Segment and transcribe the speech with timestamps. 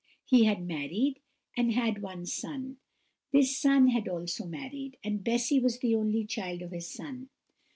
[0.25, 1.19] He had married,
[1.55, 2.77] and had one son;
[3.31, 7.29] this son had also married, and Bessy was the only child of this son.